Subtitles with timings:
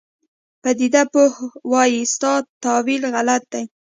[0.61, 1.33] پدیده پوه
[1.71, 3.63] وایي ستا تاویل غلط دی.